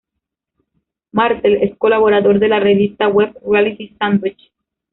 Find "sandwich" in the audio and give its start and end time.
3.99-4.51